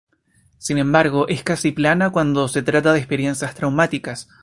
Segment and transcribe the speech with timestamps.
[0.57, 4.27] Sin embargo, es casi plana cuando se trata de experiencias traumáticas.